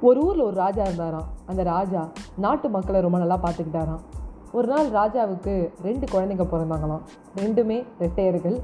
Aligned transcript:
ஒரு 0.00 0.24
ஊரில் 0.24 0.42
ஒரு 0.42 0.54
ராஜா 0.54 0.82
இருந்தாராம். 0.82 1.24
அந்த 1.46 1.62
ராஜா 1.62 2.08
நாட்டு 2.36 2.68
மக்களை 2.68 3.00
ரொம்ப 3.00 3.18
நல்லா 3.18 3.38
பார்த்துக்கிட்டாராம். 3.42 4.02
ஒரு 4.52 4.66
நாள் 4.68 4.86
ராஜாவுக்கு 4.86 5.70
ரெண்டு 5.82 6.06
குழந்தைங்க 6.12 6.44
பிறந்தாங்களாம். 6.52 7.02
ரெண்டுமே 7.36 7.84
ரெட்டையர்கள். 8.00 8.56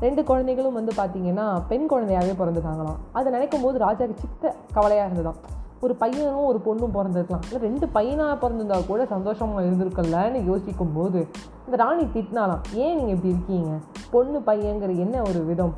ரெண்டு 0.00 0.24
குழந்தைகளும் 0.24 0.72
வந்து 0.72 0.92
பார்த்திங்கன்னா 0.96 1.62
பெண் 1.68 1.86
குழந்தையாகவே 1.90 2.34
பிறந்துட்டாங்களாம். 2.40 2.98
அதை 3.12 3.32
நினைக்கும் 3.32 3.62
போது 3.62 3.78
ராஜாவுக்கு 3.78 4.24
சித்த 4.24 4.54
கவலையாக 4.72 5.10
இருந்ததாம். 5.10 5.38
ஒரு 5.80 5.94
பையனும் 5.94 6.44
ஒரு 6.44 6.60
பொண்ணும் 6.64 6.94
பிறந்திருக்கலாம். 6.96 7.42
இல்லை 7.42 7.60
ரெண்டு 7.60 7.88
பையனாக 7.88 8.48
பிறந்திருந்தா 8.48 8.86
கூட 8.86 9.06
சந்தோஷமாக 9.06 9.66
இருந்திருக்கலன்னு 9.66 10.44
யோசிக்கும் 10.44 10.92
போது 10.94 11.28
இந்த 11.66 11.76
ராணி 11.76 12.04
திட்டினாலாம் 12.04 12.62
ஏன் 12.74 12.96
நீங்கள் 12.96 13.14
இப்படி 13.16 13.34
இருக்கீங்க? 13.34 13.70
பொண்ணு 14.10 14.38
பையங்கிற 14.46 14.98
என்ன 14.98 15.22
ஒரு 15.22 15.42
விதம்? 15.44 15.74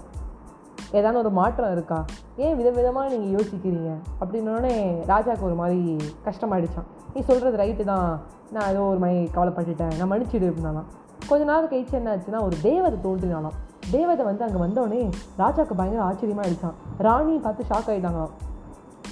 ஏதான 0.93 1.19
ஒரு 1.23 1.31
மாற்றம் 1.31 1.73
இருக்கா? 1.73 2.05
ஏன் 2.37 2.57
விதவிதமாக 2.61 3.11
நீங்கள் 3.13 3.33
யோசிக்கிறீங்க? 3.37 3.91
அப்படின்னோடனே 4.21 4.75
ராஜாவுக்கு 5.13 5.49
ஒரு 5.51 5.55
மாதிரி 5.55 5.97
கஷ்டமாயிடுச்சான் 6.25 6.89
நீ 7.15 7.21
சொல்கிறது 7.21 7.57
ரைட்டு 7.63 7.85
தான். 7.85 8.21
நான் 8.53 8.71
ஏதோ 8.71 8.81
ஒரு 8.81 8.99
மாதிரி 8.99 9.31
கவலைப்பட்டுட்டேன். 9.37 9.97
நான் 9.99 10.11
மன்னிச்சிடு 10.13 10.49
அப்படின்னாலாம். 10.53 10.89
கொஞ்ச 11.27 11.45
நாள் 11.45 11.69
கழிச்சு 11.69 11.93
என்ன 11.93 12.17
ஆச்சுன்னா 12.17 12.41
ஒரு 12.43 12.57
தேவதை 12.63 12.99
தோன்றினாலாம். 13.05 13.57
தேவதை 13.91 14.25
வந்து 14.25 14.45
அங்கே 14.45 14.61
வந்தோடனே 14.65 15.01
ராஜாவுக்கு 15.39 15.75
பயங்கர 15.81 16.03
ஆச்சரியமாக 16.03 16.49
ஆயிடுச்சான் 16.49 16.77
ராணியை 16.99 17.41
பார்த்து 17.41 17.65
ஷாக் 17.71 17.91
ஆகிட்டாங்களாம் 17.93 18.35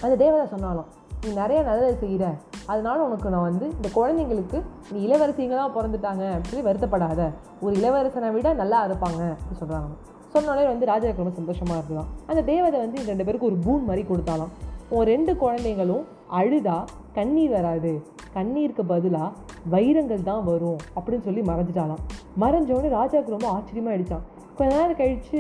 அந்த 0.03 0.15
தேவதை 0.17 0.47
சொன்னாலும் 0.47 0.89
நீ 1.25 1.33
நிறைய 1.33 1.63
நல்லது 1.63 1.97
செய்கிற 1.99 2.35
அதனால 2.67 3.03
உனக்கு 3.03 3.31
நான் 3.31 3.49
வந்து 3.51 3.67
இந்த 3.79 3.89
குழந்தைங்களுக்கு 3.95 4.59
நீ 4.93 5.01
இளவரசிங்களாக 5.07 5.71
பிறந்துட்டாங்க. 5.77 6.25
அப்படின்னு 6.37 6.69
வருத்தப்படாத. 6.69 7.31
ஒரு 7.61 7.75
இளவரசனை 7.77 8.31
விட 8.33 8.53
நல்லா 8.53 8.87
இருப்பாங்க. 8.87 9.23
அப்படின்னு 9.33 9.61
சொல்கிறாங்க 9.61 9.93
சொன்னோடனே 10.35 10.65
வந்து 10.73 10.89
ராஜாவுக்கு 10.93 11.23
ரொம்ப 11.23 11.35
சந்தோஷமாக 11.41 11.79
இருக்கலாம். 11.81 12.09
அந்த 12.31 12.41
தேவதை 12.51 12.79
வந்து 12.85 12.99
ரெண்டு 13.11 13.25
பேருக்கு 13.27 13.51
ஒரு 13.51 13.59
பூன் 13.67 13.87
மாதிரி 13.91 14.05
கொடுத்தாலாம். 14.11 14.53
உன் 14.97 15.09
ரெண்டு 15.13 15.33
குழந்தைங்களும் 15.43 16.05
அழுதா 16.41 16.79
கண்ணீர் 17.19 17.55
வராது. 17.57 17.93
கண்ணீருக்கு 18.35 18.83
பதிலாக 18.91 19.31
வைரங்கள் 19.73 20.29
தான் 20.29 20.45
வரும் 20.51 20.81
அப்படின்னு 20.97 21.27
சொல்லி 21.29 21.43
மறைஞ்சிட்டாலாம். 21.49 22.03
மறைஞ்சோடனே 22.43 22.91
ராஜாவுக்கு 22.99 23.37
ரொம்ப 23.37 23.49
ஆச்சரியமாக 23.57 23.95
ஆயிடுச்சான் 23.95 24.27
கொஞ்ச 24.59 24.73
நேரம் 24.79 24.99
கழித்து 25.01 25.39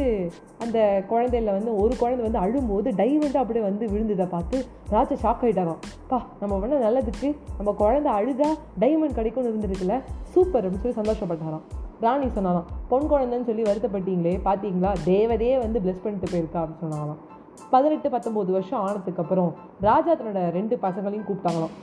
அந்த 0.64 0.78
குழந்தையில 1.10 1.54
வந்து 1.56 1.72
ஒரு 1.82 1.94
குழந்தை 2.02 2.22
வந்து 2.26 2.40
அழும்போது 2.44 2.88
டைமண்டாக 3.00 3.42
அப்படியே 3.42 3.64
வந்து 3.66 3.84
விழுந்ததை 3.92 4.26
பார்த்து 4.34 4.56
ராஜா 4.94 5.16
ஷாக் 5.24 5.44
ஆகிட்டாராம் 5.46 5.82
பா 6.10 6.18
நம்ம 6.40 6.58
பண்ண 6.62 6.78
நல்லதுக்கு 6.86 7.28
நம்ம 7.58 7.74
குழந்தை 7.82 8.12
அழுதா 8.20 8.48
டைமண்ட் 8.84 9.18
கிடைக்கும்னு 9.18 9.52
இருந்திருக்குல்ல 9.52 9.98
சூப்பர் 10.34 10.64
அப்படின்னு 10.64 10.84
சொல்லி 10.84 11.00
சந்தோஷப்பட்டாராம். 11.00 11.66
ராணி 12.00 12.26
சொன்னாலாம். 12.26 12.68
பொன் 12.88 13.10
குழந்தைன்னு 13.10 13.48
சொல்லி 13.50 13.62
வருத்தப்பட்டீங்களே 13.62 14.34
பார்த்தீங்களா 14.48 14.92
தேவதையே 15.04 15.58
வந்து 15.64 15.78
பிளஸ் 15.84 16.02
பண்ணிட்டு 16.04 16.30
போயிருக்கா 16.32 16.60
அப்படின்னு 16.62 16.84
சொன்னாலாம். 16.84 17.20
பதினெட்டு 17.70 18.08
பத்தொம்போது 18.08 18.50
வருஷம் 18.56 18.82
ஆனதுக்கப்புறம் 18.86 19.50
ராஜா 19.80 20.12
தன்னோட 20.12 20.42
ரெண்டு 20.50 20.78
பசங்களையும் 20.82 21.26
கூப்பிட்டாங்களாம். 21.28 21.74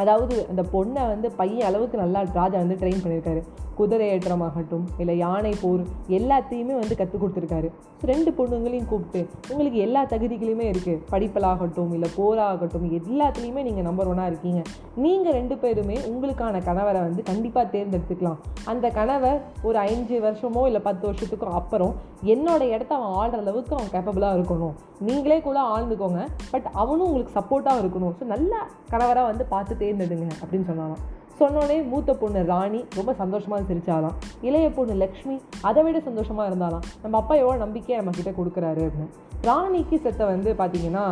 அதாவது 0.00 0.34
அந்த 0.50 0.62
பொண்ணை 0.74 1.02
வந்து 1.12 1.28
பையன் 1.40 1.68
அளவுக்கு 1.70 1.96
நல்லா 2.04 2.20
ராஜா 2.38 2.56
வந்து 2.62 2.78
ட்ரெயின் 2.82 3.02
பண்ணியிருக்காரு. 3.04 3.42
குதிரை 3.78 4.06
ஏற்றமாகட்டும் 4.14 4.84
இல்லை 5.02 5.14
யானை 5.22 5.52
போர் 5.60 5.82
எல்லாத்தையுமே 6.16 6.74
வந்து 6.80 6.94
கற்றுக் 6.98 7.22
கொடுத்துருக்காரு. 7.22 7.68
ஸோ 8.00 8.06
ரெண்டு 8.10 8.30
பொண்ணுங்களையும் 8.38 8.88
கூப்பிட்டு 8.90 9.20
உங்களுக்கு 9.52 9.78
எல்லா 9.86 10.00
தகுதிகளையுமே 10.12 10.66
இருக்குது 10.72 11.00
படிப்பலாகட்டும் 11.12 11.92
இல்லை 11.96 12.08
போராகட்டும் 12.18 12.86
எல்லாத்துலேயுமே 12.98 13.62
நீங்கள் 13.68 13.86
நம்பர் 13.88 14.10
ஒன்னாக 14.12 14.30
இருக்கீங்க. 14.32 14.62
நீங்கள் 15.04 15.36
ரெண்டு 15.38 15.56
பேருமே 15.62 15.96
உங்களுக்கான 16.10 16.62
கணவரை 16.68 17.02
வந்து 17.06 17.22
கண்டிப்பாக 17.30 17.66
தேர்ந்தெடுத்துக்கலாம். 17.74 18.40
அந்த 18.72 18.86
கணவர் 18.98 19.38
ஒரு 19.68 19.78
அஞ்சு 19.86 20.18
வருஷமோ 20.26 20.64
இல்லை 20.70 20.82
பத்து 20.88 21.04
வருஷத்துக்கும் 21.10 21.58
அப்புறம் 21.60 21.94
என்னோட 22.34 22.62
இடத்த 22.74 22.92
அவன் 22.98 23.14
ஆடுற 23.20 23.40
அளவுக்கு 23.44 23.76
அவன் 23.78 23.92
கேப்பபிளாக 23.94 24.38
இருக்கணும். 24.38 24.74
நீங்களே 25.06 25.38
கூட 25.46 25.58
ஆழ்ந்துக்கோங்க 25.74 26.20
பட் 26.52 26.66
அவனும் 26.82 27.06
உங்களுக்கு 27.08 27.36
சப்போர்ட்டாக 27.38 27.82
இருக்கணும். 27.82 28.14
ஸோ 28.18 28.24
நல்ல 28.34 28.52
கணவராக 28.92 29.30
வந்து 29.30 29.44
பார்த்து 29.54 29.80
தேர்ந்தெடுங்க 29.82 30.28
அப்படின்னு 30.42 30.68
சொன்னாலாம். 30.70 31.02
சொன்னோடனே 31.40 31.76
மூத்த 31.90 32.10
பொண்ணு 32.20 32.40
ராணி 32.50 32.80
ரொம்ப 32.96 33.12
சந்தோஷமாக 33.20 33.62
சிரிச்சாலாம். 33.68 34.16
இளைய 34.48 34.66
பொண்ணு 34.76 34.94
லக்ஷ்மி 35.02 35.36
அதை 35.68 35.80
விட 35.86 36.00
சந்தோஷமாக 36.08 36.48
இருந்தாலாம். 36.50 36.84
நம்ம 37.04 37.14
அப்பா 37.20 37.34
எவ்வளோ 37.42 37.56
நம்பிக்கையை 37.62 37.96
நம்ம 38.00 38.12
கிட்டே 38.18 38.32
கொடுக்குறாரு 38.36 38.82
அப்படின்னு. 38.88 39.08
ராணிக்கு 39.48 39.96
செத்த 40.04 40.22
வந்து 40.32 40.50
பார்த்தீங்கன்னா 40.60 41.04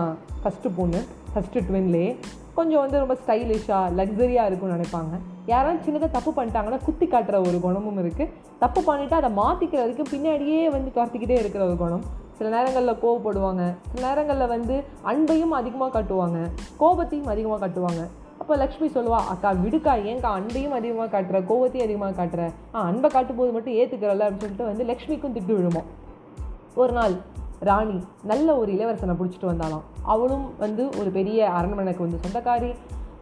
ஃபஸ்ட்டு 0.42 0.74
பொண்ணு 0.76 1.00
ஃபஸ்ட்டு 1.32 1.64
ட்வின்லேயே 1.68 2.10
கொஞ்சம் 2.58 2.82
வந்து 2.82 3.00
ரொம்ப 3.02 3.14
ஸ்டைலிஷாக 3.22 3.94
லக்ஸரியாக 3.98 4.48
இருக்கும்னு 4.48 4.76
நினைப்பாங்க. 4.76 5.14
யாராவது 5.52 5.84
சின்னதாக 5.86 6.12
தப்பு 6.16 6.30
பண்ணிட்டாங்கன்னா 6.38 6.80
குத்தி 6.86 7.06
காட்டுற 7.12 7.36
ஒரு 7.48 7.58
குணமும் 7.66 8.00
இருக்குது 8.02 8.32
தப்பு 8.62 8.80
பண்ணிவிட்டு 8.88 9.16
அதை 9.20 9.30
மாற்றிக்கிற 9.42 9.80
வரைக்கும் 9.84 10.12
பின்னாடியே 10.14 10.62
வந்து 10.76 10.90
துரத்திக்கிட்டே 10.96 11.38
இருக்கிற 11.42 11.62
ஒரு 11.68 11.76
குணம். 11.82 12.04
சில 12.38 12.50
நேரங்களில் 12.56 13.00
கோவப்படுவாங்க. 13.04 13.62
சில 13.92 14.02
நேரங்களில் 14.08 14.52
வந்து 14.56 14.76
அன்பையும் 15.12 15.54
அதிகமாக 15.60 15.92
காட்டுவாங்க. 15.96 16.38
கோபத்தையும் 16.82 17.30
அதிகமாக 17.34 17.60
காட்டுவாங்க. 17.64 18.02
அப்போ 18.40 18.56
லக்ஷ்மி 18.56 18.86
சொல்லுவா 18.88 19.18
அக்கா 19.32 19.50
விடுக்கா 19.52 19.94
ஏன்க்கா 20.10 20.30
அன்பையும் 20.38 20.76
அதிகமாக 20.78 21.08
காட்டுற 21.12 21.40
கோவத்தையும் 21.40 21.86
அதிகமாக 21.88 22.24
காட்டுற. 22.24 22.50
ஆ 22.74 22.82
அன்பை 22.82 23.10
காட்டும்போது 23.10 23.50
மட்டும் 23.52 23.74
ஏற்றுக்கிறல்ல 23.74 24.26
அப்படின்னு 24.26 24.44
சொல்லிட்டு 24.44 24.64
வந்து 24.64 24.84
லக்ஷ்மிக்கும் 24.84 25.36
திட்டு 25.36 25.54
விழுமோ. 25.56 25.82
ஒரு 26.74 26.92
நாள் 26.92 27.14
ராணி 27.60 27.98
நல்ல 28.22 28.56
ஒரு 28.56 28.72
இளவரசனை 28.72 29.14
பிடிச்சிட்டு 29.20 29.48
வந்தாலாம் 29.52 29.80
அவளும் 30.02 30.46
வந்து 30.58 30.88
ஒரு 30.98 31.10
பெரிய 31.10 31.50
அரண்மனைக்கு 31.50 32.06
வந்து 32.06 32.20
சொந்தக்காரி 32.20 32.70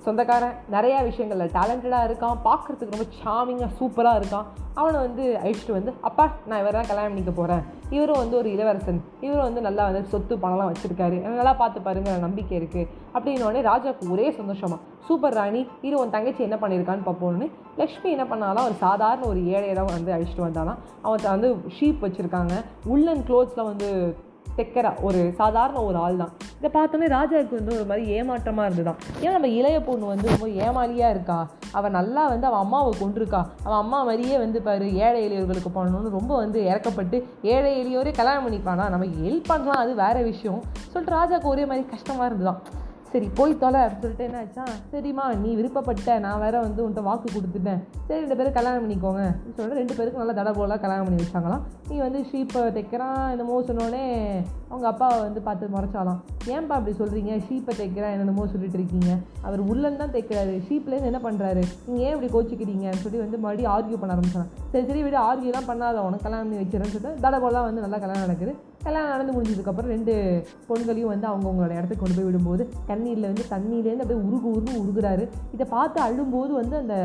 சொந்தக்காரன் 0.08 0.54
நிறையா 0.74 0.98
விஷயங்களில் 1.08 1.54
டேலண்டடாக 1.56 2.06
இருக்கான் 2.08 2.38
பார்க்குறதுக்கு 2.46 2.94
ரொம்ப 2.96 3.06
சாமிங்காக 3.22 3.72
சூப்பராக 3.78 4.20
இருக்கான். 4.20 4.46
அவனை 4.80 4.98
வந்து 5.06 5.24
அழிச்சிட்டு 5.40 5.74
வந்து 5.76 5.92
அப்பா 6.08 6.24
நான் 6.48 6.60
இவரை 6.60 6.72
தான் 6.76 6.88
கல்யாணம் 6.90 7.12
பண்ணிக்க 7.12 7.32
போகிறேன் 7.38 7.62
இவரும் 7.96 8.20
வந்து 8.20 8.36
ஒரு 8.40 8.48
இளவரசன். 8.54 9.00
இவரும் 9.24 9.46
வந்து 9.48 9.62
நல்லா 9.66 9.84
வந்து 9.88 10.02
சொத்து 10.12 10.34
பணம்லாம் 10.44 10.70
வச்சுருக்காரு. 10.70 11.16
நல்லா 11.40 11.54
பார்த்து 11.62 11.80
பாருங்க 11.86 12.14
நம்பிக்கை 12.26 12.54
இருக்குது 12.60 12.86
அப்படின்னோடனே 13.14 13.62
ராஜாவுக்கு 13.70 14.12
ஒரே 14.14 14.28
சந்தோஷமா 14.38 14.78
சூப்பர் 15.08 15.36
ராணி 15.38 15.60
இரு 15.88 15.98
உன் 16.02 16.14
தங்கச்சி 16.14 16.42
என்ன 16.46 16.56
பண்ணியிருக்கான்னு 16.62 17.06
பார்ப்போம்னு. 17.08 17.48
லக்ஷ்மி 17.80 18.08
என்ன 18.16 18.26
பண்ணாலும் 18.32 18.66
ஒரு 18.68 18.76
சாதாரண 18.84 19.26
ஒரு 19.32 19.42
ஏழையை 19.56 19.74
தான் 19.80 19.92
வந்து 19.96 20.14
அழிச்சிட்டு 20.16 20.46
வந்தாலாம். 20.46 20.80
அவன் 21.04 21.32
வந்து 21.34 21.50
ஷீப் 21.76 22.04
வச்சுருக்காங்க. 22.06 22.56
உள்ளன் 22.94 23.22
க்ளோத்ஸில் 23.28 23.68
வந்து 23.70 23.90
தைக்கிற 24.58 24.86
ஒரு 25.08 25.20
சாதாரண 25.40 25.78
ஒரு 25.88 25.98
ஆள் 26.04 26.20
தான். 26.22 26.32
இதை 26.58 26.70
பார்த்தோன்னே 26.76 27.08
ராஜாவுக்கு 27.16 27.58
வந்து 27.58 27.74
ஒரு 27.76 27.86
மாதிரி 27.90 28.04
ஏமாற்றமாக 28.16 28.68
இருந்துதான். 28.68 28.98
ஏன்னா 29.20 29.32
நம்ம 29.36 29.50
இளைய 29.58 29.78
பொண்ணு 29.88 30.06
வந்து 30.12 30.28
ரொம்ப 30.34 30.48
ஏமாளியாக 30.64 31.14
இருக்கா? 31.16 31.38
அவள் 31.72 31.94
நல்லா 31.98 32.22
வந்து 32.32 32.46
அவள் 32.46 32.62
அம்மாவை 32.64 32.92
கொண்டிருக்கா 33.02 33.40
அவள் 33.64 33.80
அம்மா 33.82 34.00
மாதிரியே 34.02 34.38
வந்து 34.44 34.62
பாரு 34.62 34.88
ஏழை 35.06 35.20
எளியவர்களுக்கு 35.28 35.72
பண்ணணும்னு 35.74 36.16
ரொம்ப 36.18 36.32
வந்து 36.36 36.60
இறக்கப்பட்டு 36.70 37.18
ஏழை 37.54 37.72
எளியோரே 37.80 38.12
கல்யாணம் 38.20 38.46
பண்ணிப்பானா? 38.46 38.86
நம்ம 38.94 39.08
ஹெல்ப் 39.22 39.50
பண்ணலாம் 39.52 39.82
அது 39.84 39.94
வேறு 40.04 40.22
விஷயம். 40.32 40.60
சொல்லிட்டு 40.92 41.16
ராஜாவுக்கு 41.18 41.54
ஒரே 41.54 41.66
மாதிரி 41.66 41.86
கஷ்டமாக 41.94 42.28
இருந்துதான். 42.30 42.60
சரி 43.12 43.26
போய் 43.38 43.52
தொலை 43.60 43.80
அப்படின்னு 43.82 44.02
சொல்லிட்டு 44.04 44.26
என்ன 44.26 44.40
ஆச்சா 44.44 44.64
சரிம்மா 44.92 45.24
நீ 45.42 45.50
விருப்பப்பட்ட 45.58 46.16
நான் 46.24 46.42
வேற 46.44 46.56
வந்து 46.64 46.80
உன்ட்ட 46.86 47.02
வாக்கு 47.06 47.28
கொடுத்துட்டேன். 47.36 47.80
சரி 48.08 48.18
ரெண்டு 48.22 48.36
பேரும் 48.38 48.56
கல்யாணம் 48.56 48.82
பண்ணிக்கோங்க. 48.84 49.22
சொல்லிட்டு 49.56 49.80
ரெண்டு 49.80 49.94
பேருக்கும் 49.98 50.22
நல்லா 50.22 50.34
தடை 50.38 50.52
போலாம் 50.58 50.82
கல்யாணம் 50.82 51.06
பண்ணி 51.06 51.22
வச்சாங்களாம். 51.22 51.62
நீ 51.90 51.96
வந்து 52.04 52.20
ஷீப்பை 52.30 52.62
தைக்கிறான் 52.76 53.22
என்னமோ 53.34 53.56
சொன்னோடனே 53.68 54.04
அவங்க 54.70 54.86
அப்பாவை 54.92 55.18
வந்து 55.26 55.42
பார்த்து 55.46 55.72
முறைச்சாலாம் 55.76 56.20
ஏன்பா 56.54 56.76
அப்படி 56.78 56.94
சொல்கிறீங்க 57.00 57.32
ஷீப்பை 57.48 57.74
தைக்கிறேன் 57.80 58.12
என்னென்னமோ 58.14 58.46
சொல்லிட்டு 58.54 58.78
இருக்கீங்க. 58.80 59.10
அவர் 59.46 59.62
உள்ளன் 59.72 60.00
தான் 60.02 60.14
தைக்கிறாரு. 60.16 60.54
ஷீப்லேருந்து 60.68 61.10
என்ன 61.12 61.22
பண்ணுறாரு 61.26 61.62
நீங்கள் 61.88 62.04
ஏன் 62.06 62.14
இப்படி 62.16 62.30
கோச்சிக்கிறீங்கன்னு 62.36 63.04
சொல்லி 63.06 63.20
வந்து 63.24 63.38
மறுபடியும் 63.44 63.72
ஆர்கியூ 63.76 63.98
பண்ண 64.02 64.16
ஆரம்பிச்சாங்க 64.16 64.48
சரி 64.74 64.86
சரி 64.90 65.02
விட 65.06 65.18
ஆர்கியூலாம் 65.28 65.70
பண்ணாத 65.70 66.04
உனக்கு 66.08 66.26
கல்யாணம் 66.26 66.46
பண்ணி 66.46 66.62
வச்சிடறேன்னு 66.62 66.94
சொல்லிட்டு 66.96 67.22
தடை 67.26 67.40
போலாம் 67.46 67.68
வந்து 67.68 67.84
நல்லா 67.86 68.00
கல்யாணம் 68.04 68.26
நடக்குது. 68.26 68.54
கல்யாணம் 68.88 69.14
நடந்து 69.14 69.34
முடிஞ்சதுக்கப்புறம் 69.36 69.92
ரெண்டு 69.94 70.12
பொண்களையும் 70.68 71.10
வந்து 71.12 71.26
அவங்கவுங்களோட 71.28 71.72
இடத்துக்கு 71.78 72.02
கொண்டு 72.02 72.16
போய் 72.16 72.28
விடும்போது 72.28 72.62
தண்ணீரில் 72.86 73.26
வந்து 73.30 73.44
தண்ணியிலேருந்து 73.50 74.04
அப்படியே 74.04 74.22
உருகு 74.28 74.48
உருகு 74.56 74.78
உருகுறாரு. 74.82 75.24
இதை 75.52 75.66
பார்த்து 75.70 75.98
அழும்போது 76.00 76.52
வந்து 76.52 76.76
அந்த 76.76 76.96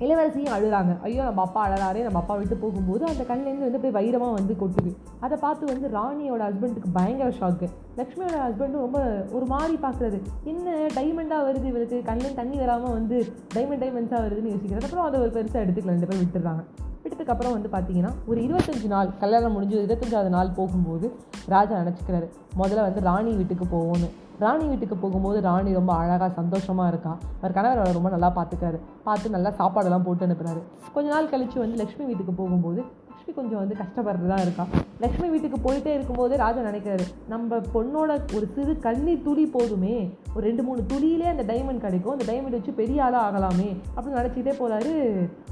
இளவரசியும் 0.00 0.54
அழுகிறாங்க 0.54 0.92
ஐயோ 1.00 1.22
நம்ம 1.22 1.42
அப்பா 1.42 1.60
அழறாரே 1.66 2.00
நம்ம 2.02 2.18
அப்பா 2.18 2.34
விட்டு 2.34 2.56
போகும்போது 2.56 3.02
அந்த 3.06 3.22
கண்ணிலேருந்து 3.28 3.66
வந்து 3.66 3.78
அப்படியே 3.78 3.96
வைரமாக 3.98 4.32
வந்து 4.38 4.54
கொட்டுது. 4.62 4.90
அதை 5.20 5.36
பார்த்து 5.44 5.70
வந்து 5.72 5.88
ராணியோட 5.98 6.40
ஹஸ்பண்டுக்கு 6.48 6.90
பயங்கர 6.92 7.28
ஷாக்கு 7.40 7.68
லக்ஷ்மியோட 8.00 8.36
ஹஸ்பண்டும் 8.46 8.84
ரொம்ப 8.86 9.00
ஒரு 9.32 9.46
மாதிரி 9.46 9.76
பார்க்குறது. 9.86 10.18
என்ன 10.44 10.74
டைமண்டாக 10.98 11.46
வருது 11.50 11.68
இவருக்கு? 11.72 12.00
கண்ணில் 12.10 12.38
தண்ணி 12.40 12.58
வராமல் 12.64 12.96
வந்து 12.98 13.18
டைமண்ட் 13.54 13.84
டைமண்ட்ஸாக 13.84 14.24
வருதுன்னு 14.26 14.52
யோசிக்கிறது 14.54 14.88
அப்புறம் 14.88 15.08
அதை 15.08 15.20
ஒரு 15.20 15.32
பெருசாக 15.38 15.64
எடுத்துக்கலாம் 15.64 15.96
ரெண்டு 15.96 16.10
பேரும் 16.10 16.24
விட்டுறாங்க 16.26 16.64
விட்டதுக்கப்புறம் 17.06 17.52
வந்து 17.52 17.68
பார்த்தீங்கன்னா 17.68 18.12
ஒரு 18.26 18.38
இருபத்தஞ்சு 18.40 18.88
நாள் 18.88 19.10
கல்யாணம் 19.18 19.52
முடிஞ்சு 19.52 19.76
இருபத்தஞ்சாவது 19.78 20.28
நாள் 20.28 20.54
போகும்போது 20.54 21.06
ராஜா 21.48 21.80
நினச்சிக்கிறாரு 21.82 22.26
முதல்ல 22.56 22.82
வந்து 22.82 23.00
ராணி 23.00 23.32
வீட்டுக்கு 23.36 23.64
போவோன்னு 23.70 24.08
ராணி 24.40 24.64
வீட்டுக்கு 24.66 24.96
போகும்போது 24.96 25.40
ராணி 25.40 25.74
ரொம்ப 25.74 25.92
அழகாக 25.94 26.32
சந்தோஷமாக 26.34 26.88
இருக்கா? 26.88 27.12
அவர் 27.40 27.52
கணவர் 27.52 27.94
ரொம்ப 27.94 28.10
நல்லா 28.10 28.30
பார்த்துக்காரு 28.36 28.78
பார்த்து 29.04 29.30
நல்லா 29.30 29.50
சாப்பாடெல்லாம் 29.58 30.02
போட்டு 30.02 30.26
அனுப்புகிறாரு 30.26 30.62
கொஞ்ச 30.94 31.08
நாள் 31.10 31.30
கழித்து 31.30 31.58
வந்து 31.60 31.76
லக்ஷ்மி 31.76 32.04
வீட்டுக்கு 32.04 32.32
போகும்போது 32.32 32.80
லக்ஷ்மி 33.26 33.42
கொஞ்சம் 33.42 33.60
வந்து 33.62 33.76
கஷ்டப்படுறதா 33.78 34.36
இருக்கா? 34.40 34.64
லக்ஷ்மி 35.00 35.28
வீட்டுக்கு 35.28 35.58
போயிட்டே 35.64 35.92
இருக்கும்போது 35.94 36.34
ராஜா 36.36 36.60
நினைக்கிறாரு 36.60 37.04
நம்ம 37.28 37.56
பொண்ணோட 37.74 38.10
ஒரு 38.36 38.46
சிறு 38.54 38.72
கண்ணீர் 38.84 39.24
துளி 39.24 39.44
போதுமே 39.46 39.94
ஒரு 40.34 40.42
ரெண்டு 40.46 40.62
மூணு 40.62 40.80
துளியிலே 40.92 41.26
அந்த 41.32 41.44
டைமண்ட் 41.52 41.78
கிடைக்கும் 41.78 42.12
அந்த 42.12 42.26
டைமண்ட் 42.28 42.56
வச்சு 42.58 42.72
பெரிய 42.72 43.04
ஆளாக 43.04 43.24
ஆகலாமே 43.26 43.68
அப்படின்னு 43.94 44.20
நினச்சிக்கிட்டே 44.20 44.54
போகிறாரு 44.60 44.92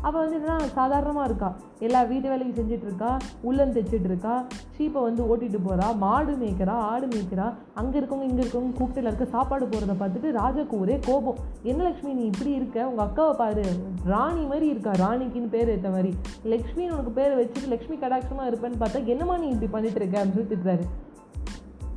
அவள் 0.01 0.23
வந்து 0.23 0.39
என்னன்னா 0.39 0.57
சாதாரணமாக 0.79 1.29
இருக்கா. 1.29 1.49
எல்லா 1.79 2.03
வீட்டு 2.03 2.29
வேலையும் 2.29 2.57
செஞ்சுட்டு 2.57 2.87
இருக்கா 2.89 3.11
உள்ளன் 3.43 3.75
தைச்சிட்டு 3.77 4.09
இருக்கா 4.11 4.35
ஷீப்பை 4.77 5.03
வந்து 5.03 5.23
ஓட்டிகிட்டு 5.31 5.61
போகிறா 5.67 5.89
மாடு 5.97 6.35
மேய்க்கிறா 6.43 6.77
ஆடு 6.93 7.07
மேய்க்கிறா 7.07 7.47
அங்கே 7.75 7.99
இருக்கவங்க 8.01 8.29
இங்கே 8.31 8.43
இருக்கவங்க 8.43 8.75
கூப்பிட்டுல 8.81 9.11
இருக்க 9.11 9.25
சாப்பாடு 9.35 9.67
போகிறத 9.67 9.97
பார்த்துட்டு 10.03 10.31
ராஜாக்கு 10.41 10.77
ஒரே 10.81 10.99
கோபம். 11.07 11.41
என்ன 11.63 11.83
லக்ஷ்மி 11.83 12.13
நீ 12.13 12.25
இப்படி 12.25 12.51
இருக்க? 12.51 12.89
உங்கள் 12.89 13.07
அக்காவை 13.07 13.35
பாரு. 13.37 13.67
ராணி 14.07 14.45
மாதிரி 14.45 14.69
இருக்கா? 14.69 14.93
ராணிக்குன்னு 15.05 15.55
பேர் 15.57 15.69
ஏற்ற 15.69 15.91
மாதிரி. 15.91 16.13
லக்ஷ்மின்னு 16.45 16.97
உனக்கு 16.97 17.15
பேர் 17.21 17.37
வச்சுட்டு 17.65 17.73
லக்ஷ்மி 17.75 17.97
கடாட்சமாக 17.97 18.51
இருப்பேன்னு 18.51 18.81
பார்த்தா 18.81 19.05
என்னம்மா 19.05 19.39
நீ 19.39 19.47
இப்படி 19.47 19.71
பண்ணிட்டு 19.71 20.01
இருக்க? 20.01 20.25
அப்படின்னு 20.25 20.33
சொல்லி 20.33 20.55
திட்டுறாரு. 20.55 20.85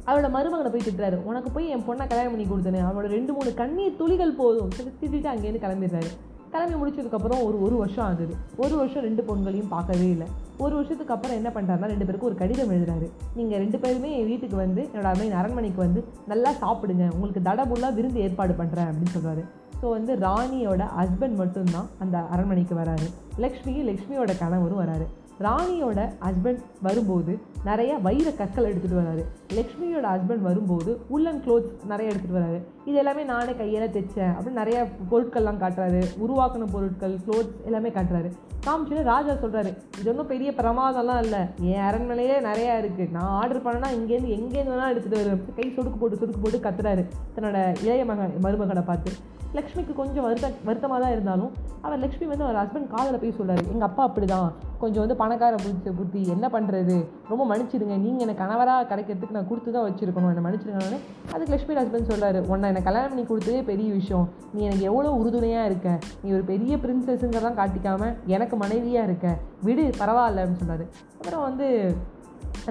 அவளோட 0.06 0.28
மருமகனை 0.36 0.70
போய் 0.72 0.86
திட்டுறாரு. 0.88 1.18
உனக்கு 1.24 1.50
போய் 1.52 1.70
என் 1.70 1.86
பொண்ணை 1.88 2.06
கல்யாணம் 2.08 2.34
பண்ணி 2.34 2.46
கொடுத்தேன். 2.46 2.88
அவனோட 2.90 3.08
ரெண்டு 3.08 3.34
மூணு 3.34 3.54
கண்ணீர் 3.54 3.96
துளிகள் 3.96 4.32
போதும். 4.32 4.72
சொல்லி 4.72 4.92
திட்டிட்டு 5.02 5.32
அங்கேருந்து 5.34 5.64
கிளம்பிடுறாரு. 5.66 6.12
கிளம்பி 6.52 6.76
முடிச்சதுக்கப்புறம் 6.82 7.44
ஒரு 7.44 7.62
ஒரு 7.62 7.76
வருஷம் 7.78 8.06
ஆகுது. 8.06 8.36
ஒரு 8.58 8.76
வருஷம் 8.76 9.04
ரெண்டு 9.04 9.24
பொண்களையும் 9.24 9.68
பார்க்கவே 9.68 10.10
இல்லை. 10.10 10.28
ஒரு 10.58 10.76
வருஷத்துக்கு 10.76 11.14
அப்புறம் 11.14 11.38
என்ன 11.38 11.50
பண்ணுறாருன்னா 11.50 11.90
ரெண்டு 11.94 12.06
பேருக்கும் 12.06 12.30
ஒரு 12.30 12.36
கடிதம் 12.36 12.72
எழுதுறாரு. 12.72 13.08
நீங்கள் 13.36 13.60
ரெண்டு 13.60 13.80
பேருமே 13.80 14.20
என் 14.20 14.26
வீட்டுக்கு 14.26 14.56
வந்து 14.56 14.90
என்னோட 14.94 15.04
அம்மை 15.04 15.32
அரண்மனைக்கு 15.32 15.78
வந்து 15.78 16.04
நல்லா 16.28 16.52
சாப்பிடுங்க. 16.52 17.06
உங்களுக்கு 17.14 17.44
தடபுல்லாக 17.50 17.94
விருந்து 17.94 18.20
ஏற்பாடு 18.20 18.54
பண்ணுறேன் 18.54 18.90
அப்படின்னு 18.90 19.16
சொல்கிறாரு 19.18 19.44
ஸோ 19.82 19.90
வந்து 19.90 20.16
ராணியோட 20.16 20.84
ஹஸ்பண்ட் 21.00 21.36
மட்டும்தான் 21.36 21.88
அந்த 22.00 22.18
அரண்மனைக்கு 22.18 22.76
வராரு. 22.76 23.08
லக்ஷ்மியும் 23.38 23.88
லக்ஷ்மியோட 23.90 24.38
கணவரும் 24.38 24.82
வராரு. 24.84 25.06
ராணியோட 25.46 26.00
ஹஸ்பண்ட் 26.26 26.62
வரும்போது 26.86 27.34
நிறைய 27.68 27.92
வைர 28.06 28.28
கற்கள் 28.40 28.68
எடுத்துகிட்டு 28.70 29.00
வராரு. 29.02 29.24
லக்ஷ்மியோட 29.58 30.06
ஹஸ்பண்ட் 30.14 30.48
வரும்போது 30.48 30.92
உள்ளன் 31.16 31.42
க்ளோத்ஸ் 31.46 31.74
நிறைய 31.92 32.12
எடுத்துகிட்டு 32.12 32.40
வராரு. 32.40 32.60
இது 32.90 32.98
எல்லாமே 33.02 33.24
நானே 33.34 33.54
கையில் 33.62 33.94
தைச்சேன் 33.96 34.34
அப்படின்னு 34.36 34.62
நிறைய 34.62 34.80
பொருட்கள்லாம் 35.12 35.62
காட்டுறாரு. 35.64 36.02
உருவாக்கின 36.26 36.70
பொருட்கள் 36.76 37.16
க்ளோத்ஸ் 37.28 37.62
எல்லாமே 37.70 37.92
காட்டுறாரு. 37.98 38.32
காமிச்சுட்டு 38.66 39.10
ராஜா 39.12 39.34
சொல்கிறாரு 39.42 39.72
இது 40.00 40.10
ஒன்றும் 40.12 40.32
பெரிய 40.34 40.50
பிரமாதம்லாம் 40.60 41.22
இல்லை. 41.26 41.42
என் 41.72 41.86
அரண்மனையே 41.90 42.38
நிறையா 42.50 42.74
இருக்குது 42.82 43.14
நான் 43.16 43.34
ஆர்டர் 43.40 43.64
பண்ணேன்னா 43.66 43.90
இங்கேருந்து 44.00 44.36
எங்கேருந்து 44.38 44.74
வேணால் 44.74 44.92
எடுத்துகிட்டு 44.94 45.22
வருவேன் 45.22 45.58
கை 45.60 45.68
சொடுக்கு 45.76 46.00
போட்டு 46.02 46.20
சொடுக்கு 46.22 46.44
போட்டு 46.44 46.66
கத்துறாரு 46.68 47.04
தன்னோட 47.36 47.60
இளைய 47.86 48.06
மகன் 48.12 48.38
மருமகனை 48.46 48.84
பார்த்து. 48.92 49.12
லக்ஷ்மிக்கு 49.58 49.94
கொஞ்சம் 50.00 50.26
வருத்த 50.26 50.48
வருத்தமாக 50.68 51.00
தான் 51.04 51.14
இருந்தாலும் 51.16 51.52
அவர் 51.86 52.02
லக்ஷ்மி 52.04 52.26
வந்து 52.32 52.46
அவர் 52.48 52.60
ஹஸ்பண்ட் 52.62 52.90
காதில் 52.94 53.20
போய் 53.22 53.38
சொல்கிறாரு 53.38 53.64
எங்கள் 53.74 53.88
அப்பா 53.90 54.04
அப்படி 54.08 54.28
தான் 54.32 54.50
கொஞ்சம் 54.82 55.04
வந்து 55.04 55.18
பணக்கார 55.28 55.56
புத்தி 55.68 55.92
புத்தி 56.02 56.20
என்ன 56.34 56.46
பண்ணுறது 56.58 56.98
ரொம்ப 57.30 57.44
மன்னிச்சிடுங்க. 57.52 57.96
நீங்கள் 58.06 58.26
எனக்கு 58.26 58.42
கணவராக 58.44 58.84
கிடைக்கிறதுக்கு 58.92 59.38
நான் 59.38 59.48
கொடுத்து 59.52 59.70
தான் 59.76 59.88
வச்சுருக்கணும். 59.88 60.32
என்னை 60.34 60.44
மன்னிச்சிடுங்கன்னு 60.48 61.00
அதுக்கு 61.34 61.52
லட்சுமி 61.54 61.78
ஹஸ்பண்ட் 61.80 62.10
சொல்கிறார் 62.12 62.40
உன்னை 62.52 62.68
என்னை 62.72 62.84
கல்யாணம் 62.90 63.12
பண்ணி 63.14 63.26
கொடுத்ததே 63.30 63.62
பெரிய 63.72 63.90
விஷயம். 64.00 64.28
நீ 64.54 64.62
எனக்கு 64.68 64.90
எவ்வளோ 64.92 65.12
உறுதுணையாக 65.22 65.70
இருக்க? 65.70 65.90
நீ 66.24 66.30
ஒரு 66.38 66.46
பெரிய 66.52 66.76
பிரின்சஸுங்கிறதான் 66.84 67.60
காட்டிக்காமல் 67.62 68.14
எனக்கு 68.36 68.58
மனைவியாக 68.64 69.08
இருக்க. 69.10 69.28
விடு 69.68 69.86
பரவாயில்ல 70.02 70.42
அப்படின்னு 70.44 70.64
சொன்னார் 70.64 70.86
அப்புறம் 71.20 71.46
வந்து 71.48 71.68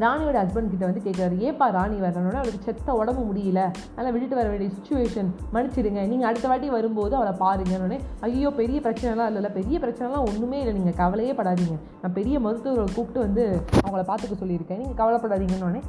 ராணியோட 0.05 0.37
ஹஸ்பண்ட் 0.43 0.73
கிட்ட 0.73 0.85
வந்து 0.89 1.03
கேட்குறாரு 1.05 1.37
ஏப்பா 1.49 1.67
ராணி 1.77 1.97
வரணும்னா 2.05 2.41
அவளுக்கு 2.41 2.67
செத்த 2.69 2.95
உடம்பு 3.01 3.23
முடியல. 3.29 3.61
அதெல்லாம் 3.93 4.15
விட்டுட்டு 4.15 4.39
வர 4.41 4.49
வேண்டிய 4.53 4.71
சுச்சுவேஷன் 4.77 5.29
மன்னிச்சிடுங்க. 5.55 6.01
நீங்கள் 6.13 6.29
அடுத்த 6.31 6.49
வாட்டி 6.49 6.71
வரும்போது 6.77 7.15
அவளை 7.19 7.35
பாருங்கன்னு 7.45 7.99
ஐயோ 8.29 8.51
பெரிய 8.61 8.81
பிரச்சனைலாம் 8.87 9.31
இல்லைல்ல. 9.31 9.53
பெரிய 9.61 9.79
பிரச்சனைலாம் 9.85 10.27
ஒன்றுமே 10.31 10.59
இல்லை. 10.63 10.75
நீங்கள் 10.81 10.99
கவலையே 11.03 11.33
படாதீங்க. 11.41 11.77
நான் 12.03 12.17
பெரிய 12.19 12.41
மருத்துவரை 12.47 12.89
கூப்பிட்டு 12.97 13.21
வந்து 13.27 13.45
அவங்கள 13.85 14.05
பார்த்துக்க 14.11 14.37
சொல்லியிருக்கேன். 14.43 14.83
நீங்கள் 14.85 15.01
கவலைப்படாதீங்கன்னு 15.03 15.83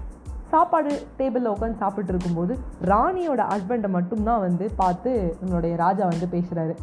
சாப்பாடு 0.52 0.92
டேபிளில் 1.18 1.54
உட்காந்து 1.54 1.82
சாப்பிட்டு 1.82 2.12
இருக்கும்போது 2.14 2.54
ராணியோட 2.92 3.42
ஹஸ்பண்டை 3.54 3.90
மட்டும்தான் 3.96 4.44
வந்து 4.46 4.66
பார்த்து 4.82 5.12
நம்மளுடைய 5.40 5.76
ராஜா 5.82 6.04
வந்து 6.12 6.28
பேசுகிறாரு 6.36 6.76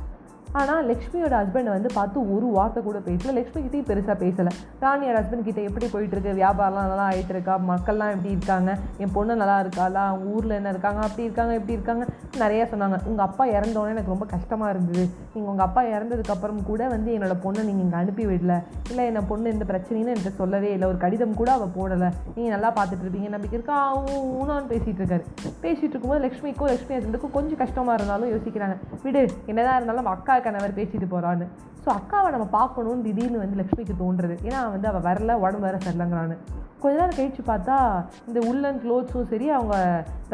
ஆனால் 0.61 0.87
லக்ஷ்மியோட 0.89 1.35
ஹஸ்பண்டை 1.41 1.71
வந்து 1.77 1.91
பார்த்து 1.95 2.19
ஒரு 2.35 2.47
வார்த்தை 2.57 2.81
கூட 2.83 2.99
பேசலை. 3.07 3.33
லக்ஷ்மி 3.39 3.61
கிட்டேயும் 3.63 3.89
பெருசாக 3.91 4.17
பேசலை. 4.25 4.51
ராணியோட 4.83 5.17
ஹஸ்பண்ட் 5.21 5.47
கிட்டே 5.47 5.63
எப்படி 5.69 5.87
போயிட்டுருக்கு 5.95 6.33
வியாபாரம்லாம் 6.41 6.89
நல்லா 6.91 7.07
ஆகிட்டு 7.11 7.33
இருக்கா? 7.35 7.55
மக்கள்லாம் 7.71 8.13
எப்படி 8.15 8.31
இருக்காங்க? 8.37 8.71
என் 8.99 9.13
பொண்ணு 9.17 9.37
நல்லா 9.37 9.57
இருக்காளா? 9.65 10.03
அவங்க 10.11 10.35
ஊரில் 10.35 10.57
என்ன 10.59 10.69
இருக்காங்க? 10.69 11.01
அப்படி 11.07 11.25
இருக்காங்க 11.29 11.55
இப்படி 11.59 11.73
இருக்காங்க 11.73 12.05
நிறைய 12.43 12.69
சொன்னாங்க. 12.73 12.99
உங்கள் 13.11 13.27
அப்பா 13.27 13.47
இறந்தோடனே 13.47 13.95
எனக்கு 13.97 14.13
ரொம்ப 14.15 14.27
கஷ்டமாக 14.35 14.71
இருந்தது. 14.75 15.05
நீங்கள் 15.33 15.53
உங்கள் 15.55 15.67
அப்பா 15.67 15.83
இறந்ததுக்கப்புறம் 15.95 16.63
கூட 16.71 16.89
வந்து 16.95 17.11
என்னோட 17.17 17.37
பொண்ணை 17.45 17.65
நீங்கள் 17.71 17.87
இங்கே 17.87 17.97
அனுப்பி 18.03 18.27
விடல. 18.27 18.57
இல்லை 18.91 19.07
என்னை 19.07 19.23
பொண்ணு 19.33 19.53
எந்த 19.55 19.67
பிரச்சனைன்னு 19.73 20.15
என்கிட்ட 20.15 20.35
சொல்லவே 20.43 20.73
இல்லை. 20.73 20.89
ஒரு 20.89 20.97
கடிதம் 20.97 21.35
கூட 21.41 21.53
அவள் 21.53 21.75
போடலை. 21.79 22.11
நீங்கள் 22.37 22.55
நல்லா 22.57 22.73
பார்த்துட்டு 22.79 23.07
இருப்பீங்க. 23.07 23.31
நம்பிக்கை 23.37 23.59
இருக்கா. 23.59 23.79
ஊனான்னு 24.41 24.71
பேசிகிட்டு 24.73 25.03
இருக்காரு. 25.03 25.27
பேசிகிட்டு 25.67 25.95
இருக்கும்போது 25.95 26.25
லக்ஷ்மிக்கும் 26.27 26.73
லக்ஷ்மி 26.73 26.97
ஹஸ்பண்டுக்கும் 26.97 27.37
கொஞ்சம் 27.39 27.63
கஷ்டமாக 27.65 27.99
இருந்தாலும் 28.01 28.33
யோசிக்கிறாங்க. 28.35 28.77
விடு 29.05 29.25
என்னதான் 29.51 29.79
இருந்தாலும் 29.81 30.11
அக்கா 30.15 30.34
அக்கா 30.35 30.47
கணவர் 30.47 30.79
பேசிட்டு 30.79 31.07
போகிறான்னு 31.11 31.47
ஸோ 31.83 31.89
அக்காவை 31.99 32.29
நம்ம 32.35 32.47
பார்க்கணும்னு 32.55 33.05
திடீர்னு 33.07 33.41
வந்து 33.43 33.59
லக்ஷ்மிக்கு 33.61 33.95
தோன்றுறது 34.01 34.35
ஏன்னா 34.47 34.61
வந்து 34.75 34.89
அவள் 34.91 35.05
வரல 35.09 35.33
உடம்பு 35.43 35.67
வேற 35.67 35.77
சரியில்லைங்கிறான்னு. 35.85 36.37
கொஞ்ச 36.83 36.95
நேரம் 37.01 37.17
கழிச்சு 37.19 37.43
பார்த்தா 37.51 37.77
இந்த 38.29 38.39
உள்ளன் 38.51 38.81
க்ளோத்ஸும் 38.85 39.29
சரி 39.33 39.47
அவங்க 39.57 39.77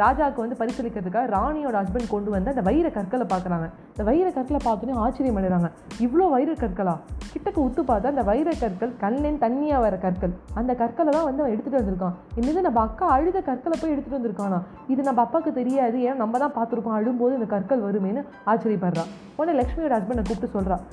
ராஜாவுக்கு 0.02 0.44
வந்து 0.44 0.58
பரிசளிக்கிறதுக்காக 0.60 1.26
ராணியோட 1.36 1.74
ஹஸ்பண்ட் 1.80 2.12
கொண்டு 2.14 2.30
வந்து 2.36 2.52
அந்த 2.54 2.64
வைர 2.68 2.86
கற்களை 2.96 3.26
பார்க்குறாங்க. 3.34 3.66
இந்த 3.92 4.04
வைர 4.10 4.26
கற்களை 4.36 4.60
பார்த்தோன்னே 4.68 4.96
ஆச்சரியம் 5.04 5.40
அடைகிறாங்க 5.40 5.70
இவ்வளோ 6.04 6.28
வைர 6.36 6.52
கற்களா? 6.62 6.96
கிட்டக்கு 7.32 7.60
உத்து 7.66 7.82
பார்த்தா 7.90 8.12
அந்த 8.12 8.22
வைர 8.30 8.50
கற்கள் 8.62 8.92
கண்ணின் 9.02 9.40
தண்ணியாக 9.44 9.84
வர 9.84 9.96
கற்கள் 10.04 10.32
அந்த 10.60 10.72
கற்களை 10.80 11.10
தான் 11.16 11.26
வந்து 11.28 11.42
அவன் 11.42 11.52
எடுத்துகிட்டு 11.54 11.80
வந்திருக்கான். 11.80 12.16
என்னது 12.40 12.66
நம்ம 12.68 12.80
அக்கா 12.86 13.06
அழுத 13.16 13.38
கற்களை 13.50 13.76
போய் 13.80 13.92
எடுத்துகிட்டு 13.94 14.20
வந்திருக்கானா? 14.20 14.58
இது 14.92 15.00
நம்ம 15.08 15.22
அப்பாவுக்கு 15.26 15.52
தெரியாது. 15.60 15.98
ஏன்னா 16.06 16.16
நம்ம 16.24 16.38
தான் 16.44 16.56
பார்த்துருக்கோம். 16.58 16.96
அழும்போது 17.00 17.36
இந்த 17.38 17.48
கற்கள் 17.54 17.86
வருமேன்னு 17.88 18.24
ஆச்சரியப்படுறான் 18.52 19.12
உடனே 19.38 19.54
லக்ஷ்மியோட 19.60 19.94
ஹஸ்பண்டை 19.98 20.24
கூப்பிட்டு 20.28 20.56
சொல்கிறான் 20.56 20.84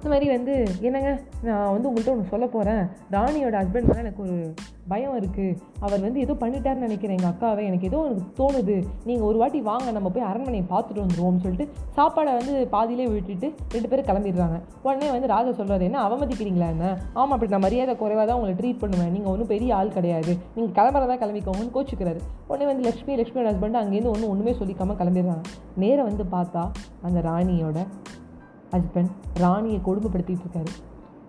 இந்த 0.00 0.10
மாதிரி 0.12 0.26
வந்து 0.34 0.52
என்னங்க 0.88 1.10
நான் 1.46 1.72
வந்து 1.72 1.88
உங்கள்கிட்ட 1.88 2.12
ஒன்று 2.12 2.30
சொல்ல 2.34 2.46
போகிறேன் 2.52 2.84
ராணியோட 3.14 3.56
ஹஸ்பண்ட் 3.60 3.88
மேலே 3.88 4.02
எனக்கு 4.04 4.22
ஒரு 4.26 4.36
பயம் 4.90 5.16
இருக்குது 5.18 5.56
அவர் 5.84 6.04
வந்து 6.04 6.20
ஏதோ 6.24 6.34
பண்ணிட்டாருன்னு 6.42 6.86
நினைக்கிறேன் 6.86 7.16
எங்கள் 7.16 7.32
அக்காவை. 7.32 7.62
எனக்கு 7.70 7.88
ஏதோ 7.90 7.98
எனக்கு 8.06 8.24
தோணுது. 8.38 8.76
நீங்கள் 9.08 9.26
ஒரு 9.30 9.38
வாட்டி 9.40 9.58
வாங்க 9.68 9.88
நம்ம 9.96 10.08
போய் 10.14 10.26
அரண்மனையை 10.28 10.64
பார்த்துட்டு 10.72 11.02
வந்துடுவோம்னு 11.04 11.42
சொல்லிட்டு 11.44 11.66
சாப்பாடை 11.96 12.32
வந்து 12.38 12.54
பாதியிலே 12.74 13.06
விட்டுட்டு 13.12 13.48
ரெண்டு 13.74 13.90
பேரும் 13.90 14.08
கிளம்பிடுறாங்க. 14.08 14.56
உடனே 14.86 15.10
வந்து 15.16 15.30
ராஜா 15.34 15.52
சொல்கிறாரு 15.60 15.86
என்ன 15.88 16.00
அவமதிக்கிறீங்களா 16.06 16.68
என்ன? 16.74 16.86
ஆமாம் 17.20 17.34
அப்படி 17.36 17.54
நான் 17.54 17.66
மரியாதை 17.66 17.94
குறைவாக 18.02 18.26
தான் 18.30 18.38
உங்களை 18.40 18.54
ட்ரீட் 18.60 18.82
பண்ணுவேன். 18.84 19.12
நீங்கள் 19.16 19.32
ஒன்றும் 19.34 19.52
பெரிய 19.54 19.76
ஆள் 19.80 19.94
கிடையாது. 19.98 20.34
நீங்கள் 20.56 20.74
கிளம்புறதா 20.78 21.16
கிளம்பிக்கோங்கன்னு 21.24 21.76
கோச்சிக்கிறாரு. 21.76 22.22
உடனே 22.50 22.68
வந்து 22.72 22.86
லக்ஷ்மி 22.88 23.18
லக்ஷ்மியோட 23.22 23.48
ஹஸ்பண்ட் 23.52 23.80
அங்கேருந்து 23.82 24.14
ஒன்றும் 24.14 24.32
ஒன்றுமே 24.34 24.54
சொல்லிக்காமல் 24.62 25.00
கிளம்பிடுறாங்க. 25.02 25.44
நேரம் 25.84 26.10
வந்து 26.10 26.26
பார்த்தா 26.36 26.64
அந்த 27.08 27.20
ராணியோட 27.30 27.78
ஹஸ்பண்ட் 28.74 29.12
ராணியை 29.44 29.80
கொடுமைப்படுத்திகிட்டு 29.88 30.46
இருக்காரு. 30.46 30.72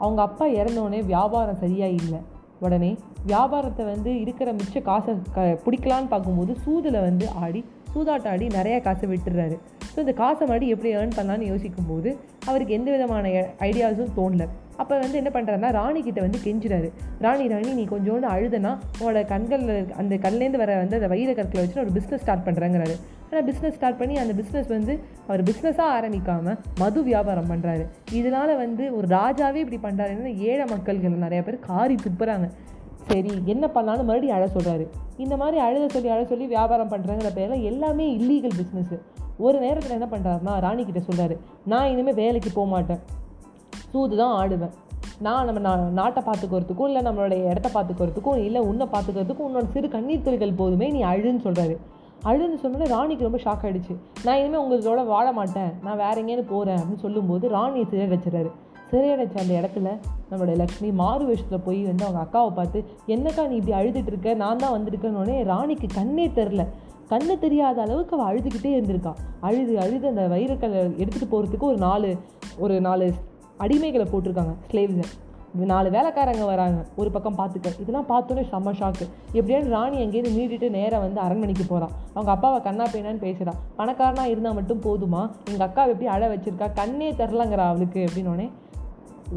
அவங்க 0.04 0.22
அப்பா 0.28 0.46
இறந்தோடனே 0.60 1.02
வியாபாரம் 1.14 1.62
சரியாக 1.64 2.00
இல்லை. 2.02 2.22
உடனே 2.66 2.90
வியாபாரத்தை 3.30 3.84
வந்து 3.92 4.12
இருக்கிற 4.24 4.50
மிச்ச 4.58 4.82
காசை 4.88 5.14
க 5.36 5.46
பிடிக்கலான்னு 5.66 6.12
பார்க்கும்போது 6.12 6.52
சூதில் 6.64 6.98
வந்து 7.06 7.26
ஆடி 7.44 7.62
சூதாட்டம் 7.94 8.32
ஆடி 8.34 8.46
நிறையா 8.58 8.80
காசை 8.88 9.06
விட்டுறாரு 9.12 9.56
ஸோ 9.94 9.98
இந்த 10.04 10.14
காசை 10.20 10.44
மறுபடியும் 10.50 10.76
எப்படி 10.76 10.90
ஏர்ன் 10.98 11.16
பண்ணலான்னு 11.16 11.48
யோசிக்கும்போது 11.52 12.10
அவருக்கு 12.50 12.76
எந்த 12.78 12.90
விதமான 12.96 13.32
ஐடியாஸும் 13.70 14.14
தோணல. 14.18 14.44
அப்போ 14.82 14.94
வந்து 15.04 15.20
என்ன 15.22 15.32
பண்ணுறாருன்னா 15.34 15.72
ராணி 15.78 16.00
கிட்டே 16.06 16.22
வந்து 16.26 16.40
கெஞ்சுறாரு. 16.46 16.90
ராணி 17.26 17.46
ராணி 17.54 17.72
நீ 17.80 17.84
கொஞ்சோண்டு 17.94 18.28
அழுதுனா 18.36 18.72
உன்னோட 19.00 19.24
கண்களில் 19.34 19.92
அந்த 20.02 20.16
கண்லேருந்து 20.26 20.62
வர 20.64 20.78
வந்து 20.84 20.98
அந்த 21.00 21.10
வைர 21.14 21.34
கற்களை 21.40 21.64
வச்சு 21.64 21.84
ஒரு 21.86 21.94
பிஸ்னஸ் 21.98 22.24
ஸ்டார்ட் 22.26 22.46
பண்ணுறேங்கிறாரு 22.48 22.96
ஆனால் 23.32 23.46
பிஸ்னஸ் 23.50 23.76
ஸ்டார்ட் 23.76 23.98
பண்ணி 23.98 24.18
அந்த 24.18 24.34
பிஸ்னஸ் 24.40 24.68
வந்து 24.68 24.94
அவர் 25.28 25.44
பிஸ்னஸாக 25.44 25.92
ஆரம்பிக்காமல் 25.98 26.58
மது 26.78 27.04
வியாபாரம் 27.04 27.50
பண்ணுறாரு 27.52 27.84
இதனால் 28.12 28.58
வந்து 28.58 28.96
ஒரு 28.96 29.08
ராஜாவே 29.08 29.60
இப்படி 29.66 29.80
பண்ணுறாருன்னு 29.84 30.32
ஏழை 30.38 30.66
மக்கள்கள் 30.66 31.24
நிறையா 31.26 31.44
பேர் 31.44 31.60
காரி 31.60 31.96
துப்புறாங்க. 31.96 32.48
சரி 33.08 33.32
என்ன 33.46 33.68
பண்ணாலும் 33.68 34.06
மறுபடியும் 34.06 34.36
அழ 34.38 34.46
சொல்கிறாரு 34.56 34.88
இந்த 35.18 35.38
மாதிரி 35.38 35.58
அழுத 35.62 35.88
சொல்லி 35.88 36.10
அழ 36.10 36.26
சொல்லி 36.26 36.46
வியாபாரம் 36.46 36.90
பண்ணுறாங்கிற 36.90 37.30
பேரில் 37.34 37.62
எல்லாமே 37.62 38.18
இல்லீகல் 38.18 38.58
பிஸ்னஸ்ஸு 38.60 39.00
ஒரு 39.38 39.60
நேரத்தில் 39.60 39.98
என்ன 40.02 40.08
பண்ணுறாருன்னா 40.12 40.54
ராணிக்கிட்ட 40.66 41.02
சொல்கிறாரு 41.10 41.38
நான் 41.66 41.90
இனிமேல் 41.90 42.14
வேலைக்கு 42.14 42.52
போக 42.54 42.68
மாட்டேன். 42.68 43.00
சூது 43.92 44.18
தான் 44.18 44.36
ஆடுவேன். 44.42 44.74
நான் 45.20 45.46
நம்ம 45.46 45.60
நா 45.60 45.76
நாட்டை 45.76 46.24
பார்த்துக்கிறதுக்கும் 46.24 46.90
இல்லை 46.90 47.02
நம்மளுடைய 47.02 47.50
இடத்த 47.50 47.70
பார்த்துக்கிறதுக்கும் 47.74 48.38
இல்லை 48.44 48.62
உன்னை 48.62 48.88
பார்த்துக்கிறதுக்கும் 48.92 49.48
உன்னோட 49.50 49.66
சிறு 49.70 49.90
கண்ணீர் 49.90 50.22
துளிகள் 50.22 50.54
போதுமே 50.54 50.90
நீ 50.90 51.04
அழுன்னு 51.04 51.44
சொல்கிறாரு 51.44 51.78
அழுதுன்னு 52.26 52.62
சொன்னோன்னே 52.64 52.88
ராணிக்கு 52.88 53.24
ரொம்ப 53.24 53.38
ஷாக் 53.38 53.64
ஆகிடுச்சு 53.64 53.94
நான் 54.24 54.40
இனிமேல் 54.40 54.62
உங்களோட 54.62 55.06
வாழ 55.06 55.32
மாட்டேன். 55.32 55.72
நான் 55.84 55.98
வேற 55.98 56.14
எங்கேன்னு 56.22 56.46
போகிறேன் 56.46 56.78
அப்படின்னு 56.78 57.02
சொல்லும்போது 57.02 57.50
ராணியை 57.50 57.86
சிறையடைச்சிடறாரு 57.92 58.52
சிறையடைச்ச 58.92 59.36
அந்த 59.40 59.54
இடத்துல 59.60 59.90
நம்மளுடைய 60.30 60.56
லக்ஷ்மி 60.56 60.92
மாறு 60.92 61.26
வேஷத்தில் 61.26 61.64
போய் 61.64 61.84
வந்து 61.84 62.06
அவங்க 62.06 62.22
அக்காவை 62.22 62.54
பார்த்து 62.54 62.80
என்னக்கா 63.08 63.48
நீ 63.48 63.56
இப்படி 63.56 63.76
அழுதுட்டு 63.78 64.08
இருக்க? 64.08 64.34
நான் 64.34 64.58
தான் 64.58 64.76
வந்திருக்கேன்னொடனே 64.78 65.44
ராணிக்கு 65.44 65.88
கண்ணே 65.94 66.28
தெரில 66.36 66.64
கண்ணு 67.10 67.40
தெரியாத 67.40 67.82
அளவுக்கு 67.82 68.16
அவள் 68.18 68.30
அழுதுகிட்டே 68.32 68.72
இருந்திருக்கான் 68.72 69.18
அழுது 69.40 69.80
அழுது 69.80 70.06
அந்த 70.08 70.28
வயிறுக்களை 70.28 70.78
எடுத்துகிட்டு 70.98 71.32
போகிறதுக்கு 71.32 71.64
ஒரு 71.64 71.78
நாலு 71.78 72.10
ஒரு 72.60 72.82
நாலு 72.82 73.08
அடிமைகளை 73.60 74.06
போட்டிருக்காங்க 74.12 74.54
ஸ்லேவ்ஸை 74.70 75.08
நாலு 75.60 75.90
வேலைக்காரங்க 75.90 76.46
வராங்க. 76.46 76.86
ஒரு 76.96 77.12
பக்கம் 77.12 77.38
பார்த்துக்க. 77.38 77.80
இதெல்லாம் 77.82 78.08
பார்த்தோன்னே 78.10 78.44
செம்ம 78.52 78.74
ஷாக்கு 78.80 79.06
எப்படியான்னு 79.34 79.74
ராணி 79.76 79.98
எங்கேயிருந்து 80.06 80.36
மீறிட்டு 80.38 80.70
நேராக 80.70 81.02
வந்து 81.04 81.20
அரண்மனைக்கு 81.20 81.66
போகிறான் 81.70 81.92
அவங்க 82.14 82.32
அப்பாவை 82.32 82.62
கண்ணா 82.62 82.84
பேனான்னு 82.84 83.24
பேசுகிறா 83.26 83.54
பணக்காரனா 83.78 84.26
இருந்தால் 84.26 84.54
மட்டும் 84.54 84.82
போதுமா? 84.82 85.30
எங்கள் 85.52 85.68
அக்காவை 85.68 85.90
எப்படி 85.94 86.06
அழ 86.06 86.36
வச்சிருக்கா? 86.36 86.74
கண்ணே 86.74 87.12
தரலங்கிறா 87.12 87.66
அவளுக்கு 87.68 88.08
அப்படின்னோடனே 88.08 88.50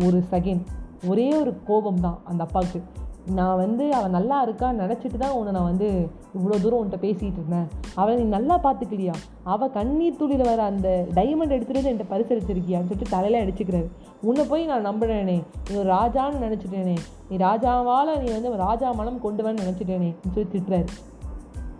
ஒரு 0.05 0.25
செகண்ட் 0.31 0.65
ஒரே 1.07 1.35
ஒரு 1.35 1.55
கோபம் 1.67 2.01
தான் 2.01 2.19
அந்த 2.25 2.45
அப்பாவுக்கு. 2.45 2.83
நான் 3.27 3.57
வந்து 3.57 3.95
அவன் 3.95 4.11
நல்லா 4.11 4.47
இருக்கான்னு 4.47 4.83
நினச்சிட்டு 4.85 5.17
தான் 5.17 5.31
உன்னை 5.31 5.53
நான் 5.53 5.71
வந்து 5.73 6.09
இவ்வளோ 6.37 6.61
தூரம் 6.61 6.81
உன்ட்ட 6.83 7.05
பேசிகிட்டு 7.05 7.41
இருந்தேன். 7.41 7.69
அவளை 7.95 8.23
நீ 8.23 8.29
நல்லா 8.29 8.59
பார்த்துக்கலையா 8.59 9.15
அவள் 9.43 9.71
கண்ணீர் 9.71 10.17
துளியில் 10.17 10.45
வர 10.45 10.63
அந்த 10.63 11.07
டைமண்ட் 11.15 11.55
எடுத்துகிட்டு 11.55 11.81
வந்து 11.81 11.93
என்கிட்ட 11.93 12.13
பரிசளிச்சிருக்கியான்னு 12.15 12.91
சொல்லிட்டு 12.91 13.11
தலையில 13.11 13.45
அடிச்சுக்கிறாரு. 13.45 13.89
உன்னை 14.21 14.45
போய் 14.45 14.65
நான் 14.65 14.87
நம்புகிறேனே 14.87 15.43
நீ 15.71 15.77
ஒரு 15.77 15.93
ராஜான்னு 15.93 16.45
நினச்சிட்டேனே. 16.47 16.97
நீ 17.29 17.37
ராஜாவால் 17.37 18.19
நீ 18.19 18.31
வந்து 18.31 18.57
ராஜா 18.57 18.93
மனம் 18.93 19.21
கொண்டு 19.21 19.43
வந்து 19.43 19.63
நினச்சிட்டேனே 19.63 20.15
சொல்லி 20.35 20.49
திட்டுறாரு. 20.53 20.87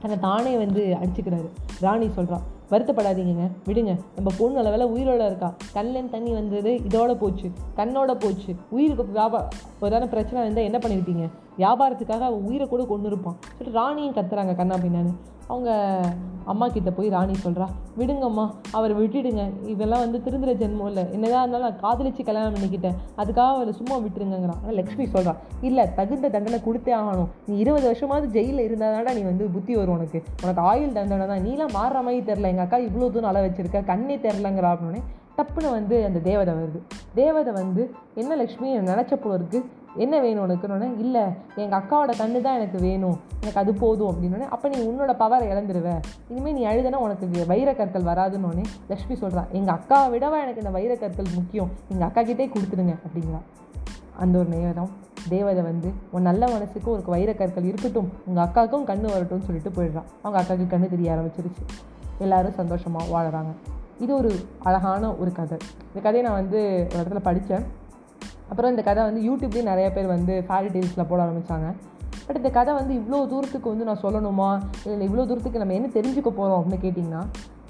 தன்னை 0.01 0.19
தானே 0.21 0.57
வந்து 0.57 0.97
அடிச்சுக்கிறாரு. 1.03 1.49
ராணி 1.81 2.11
சொல்கிறான் 2.11 2.53
வருத்தப்படாதீங்கங்க 2.71 3.47
விடுங்க. 3.67 3.93
நம்ம 4.15 4.31
பொண்ணு 4.39 4.59
அளவில் 4.59 4.93
உயிரோட 4.95 5.27
இருக்கா. 5.27 5.55
கண்ணில் 5.73 6.11
தண்ணி 6.11 6.33
வந்தது 6.33 6.81
இதோட 6.89 7.15
போச்சு. 7.15 7.51
கண்ணோட 7.77 8.13
போச்சு. 8.15 8.55
உயிருக்கு 8.71 9.05
வியாபாரம் 9.07 9.49
ஏதாவது 9.81 10.09
பிரச்சனை 10.09 10.43
இருந்தால் 10.43 10.65
என்ன 10.65 10.79
பண்ணியிருப்பீங்க 10.79 11.27
வியாபாரத்துக்காக 11.61 12.25
அவன் 12.31 12.47
உயிரை 12.49 12.67
கூட 12.73 12.83
கொண்டு 12.93 13.09
இருப்பான் 13.13 13.39
சொல்லிட்டு 13.47 13.79
ராணியும் 13.81 14.19
கத்துறாங்க 14.19 14.55
கண்ணா 14.61 14.77
பின்னான்னு. 14.85 15.15
அவங்க 15.53 15.71
அம்மா 16.53 16.67
கிட்ட 16.75 16.91
போய் 16.97 17.09
ராணி 17.15 17.35
சொல்கிறா 17.45 17.67
விடுங்கம்மா 17.99 18.45
அவரை 18.77 18.95
விட்டுடுங்க. 19.01 19.43
இதெல்லாம் 19.73 20.03
வந்து 20.05 20.19
திருந்துற 20.27 20.53
ஜென்மம் 20.61 20.89
இல்லை. 20.91 21.05
என்னதான் 21.15 21.43
இருந்தாலும் 21.45 21.67
நான் 21.69 21.83
காதலிச்சு 21.83 22.23
கல்யாணம் 22.29 22.55
பண்ணிக்கிட்டேன். 22.57 22.97
அதுக்காக 23.21 23.57
அவரை 23.57 23.73
சும்மா 23.81 23.97
விட்டுருங்கிறான் 24.05 24.61
ஆனால் 24.63 24.77
லக்ஷ்மி 24.81 25.07
சொல்கிறா 25.17 25.35
இல்லை 25.69 25.85
தகுந்த 25.99 26.31
தண்டனை 26.37 26.61
கொடுத்தே 26.69 26.95
ஆகணும். 27.01 27.31
நீ 27.49 27.57
இருபது 27.65 27.87
வருஷமாவது 27.91 28.29
ஜெயிலில் 28.37 28.67
இருந்தாதாடா 28.69 29.15
நீ 29.19 29.25
வந்து 29.31 29.47
புத்தி 29.57 29.75
வரும் 29.81 29.97
உனக்கு. 29.99 30.21
உனக்கு 30.45 30.63
ஆயுள் 30.71 30.97
தண்டனை 30.99 31.29
தான். 31.33 31.45
நீலாம் 31.49 31.77
மாறுற 31.79 32.03
மாதிரி 32.09 32.25
தெரில 32.31 32.53
எங்கள் 32.55 32.67
அக்கா 32.67 32.81
இவ்வளோ 32.89 33.11
தூரம் 33.17 33.31
அள 33.33 33.43
வச்சிருக்க. 33.47 33.85
கண்ணே 33.93 34.19
தெரிலங்கிறா 34.27 34.73
அப்படின்னே 34.75 35.03
டப்புன்னு 35.39 35.71
வந்து 35.79 35.97
அந்த 36.09 36.19
தேவதை 36.27 36.53
வருது. 36.59 36.81
தேவதை 37.21 37.53
வந்து 37.63 37.83
என்ன 38.21 38.37
லக்ஷ்மி 38.43 38.69
நினச்ச 38.91 39.15
போல 39.23 39.39
இருக்குது 39.41 39.67
என்ன 39.97 40.21
வேணும் 40.21 40.51
உனக்குன்னு? 40.51 40.99
இல்லை 40.99 41.23
எங்கள் 41.57 41.79
அக்காவோட 41.79 42.11
கண்ணு 42.11 42.41
தான் 42.41 42.55
எனக்கு 42.55 42.79
வேணும். 42.79 43.21
எனக்கு 43.41 43.61
அது 43.61 43.75
போதும் 43.75 44.11
அப்படின்னோடனே 44.11 44.49
அப்போ 44.49 44.69
நீ 44.69 44.77
உன்னோட 44.77 45.13
பவரை 45.13 45.47
இழந்துருவ. 45.53 46.01
இனிமேல் 46.29 46.55
நீ 46.55 46.67
அழுதுனா 46.67 46.95
உனக்கு 46.95 47.27
வைரக்கற்கள் 47.49 48.09
வராதுன்னொடனே 48.11 48.65
லக்ஷ்மி 48.89 49.15
சொல்கிறான் 49.15 49.47
எங்கள் 49.53 49.75
அக்காவை 49.75 50.11
விடவா 50.15 50.39
எனக்கு 50.45 50.63
இந்த 50.65 50.73
வைரக்கற்கள் 50.79 51.35
முக்கியம். 51.35 51.71
எங்கள் 51.89 52.09
அக்கா 52.09 52.23
கிட்டே 52.23 52.47
கொடுத்துருங்க 52.47 52.95
அப்படிங்கிறா. 53.07 53.41
அந்த 54.19 54.39
ஒரு 54.39 54.49
நேரம் 54.49 54.91
தேவதை 55.29 55.63
வந்து 55.63 55.93
உன் 56.11 56.23
நல்ல 56.23 56.49
மனசுக்கு 56.49 56.91
ஒரு 56.91 57.03
வைரக்கற்கள் 57.07 57.65
இருக்கட்டும். 57.65 58.13
உங்கள் 58.27 58.45
அக்காவுக்கும் 58.45 58.89
கண்ணு 58.91 59.07
வரட்டும்னு 59.15 59.47
சொல்லிட்டு 59.49 59.71
போயிடுறான் 59.77 60.11
அவங்க 60.23 60.39
அக்காவுக்கு 60.43 60.75
கண்ணு 60.77 60.89
தெரிய 60.89 61.13
ஆரம்பிச்சிருச்சு. 61.13 61.63
எல்லாரும் 62.19 62.53
சந்தோஷமாக 62.53 63.07
வாழறாங்க. 63.15 63.53
இது 63.99 64.17
ஒரு 64.17 64.35
அழகான 64.59 65.15
ஒரு 65.15 65.33
கதை. 65.33 65.59
இந்த 65.87 66.01
கதையை 66.03 66.23
நான் 66.23 66.41
வந்து 66.41 66.89
ஒரு 66.95 67.03
இடத்துல 67.03 67.23
படித்தேன் 67.23 67.83
அப்புறம் 68.55 68.73
இந்த 68.73 68.83
கதை 68.89 69.05
வந்து 69.05 69.21
யூடியூப்லேயும் 69.29 69.71
நிறைய 69.71 69.93
பேர் 69.93 70.07
வந்து 70.07 70.45
ஃபேரி 70.49 70.69
டெய்ல்ஸில் 70.75 71.07
போட 71.09 71.19
ஆரம்பித்தாங்க 71.25 71.69
பட் 72.27 72.37
இந்த 72.37 72.51
கதை 72.51 72.75
வந்து 72.75 72.93
இவ்வளோ 72.95 73.19
தூரத்துக்கு 73.33 73.69
வந்து 73.73 73.87
நான் 73.89 74.01
சொல்லணுமா? 74.03 74.51
இல்லை 74.91 75.07
இவ்வளோ 75.09 75.25
தூரத்துக்கு 75.31 75.59
நம்ம 75.59 75.75
என்ன 75.75 75.89
தெரிஞ்சுக்க 75.97 76.31
போகிறோம் 76.31 76.59
அப்படின்னு 76.61 76.85
கேட்டிங்கன்னா 76.85 77.23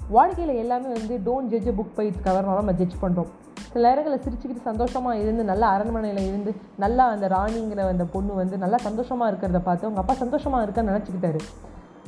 வாழ்க்கையில் 0.09 0.53
எல்லாமே 0.55 0.89
வந்து 0.97 1.15
don't 1.27 1.51
judge 1.53 1.69
book 1.79 1.95
by 1.95 2.05
its 2.07 2.23
கவர்னால 2.27 2.61
நம்ம 2.61 2.71
ஜட்ஜ் 2.71 2.95
பண்ணுறோம் 3.01 3.31
சில 3.71 3.83
நேரங்களில் 3.89 4.23
சிரிச்சுக்கிட்டு 4.25 4.69
சந்தோஷமாக 4.69 5.17
இருந்து 5.17 5.43
நல்லா 5.43 5.69
அரண்மனையில் 5.69 6.23
இருந்து 6.27 6.55
நல்லா 6.77 7.07
அந்த 7.07 7.27
ராணிங்கிற 7.27 7.87
அந்த 7.93 8.05
பொண்ணு 8.05 8.33
வந்து 8.33 8.57
நல்லா 8.57 8.77
சந்தோஷமாக 8.77 9.31
இருக்கிறத 9.31 9.61
பார்த்து 9.69 9.87
அவங்க 9.87 10.03
அப்பா 10.03 10.13
சந்தோஷமாக 10.13 10.65
இருக்கான்னு 10.67 10.93
நினச்சிக்கிட்டாரு. 10.93 11.41